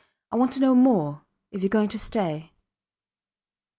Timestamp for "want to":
0.35-0.59